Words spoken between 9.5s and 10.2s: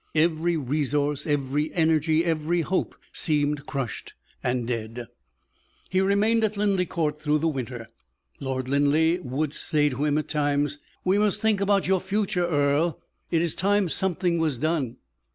say to him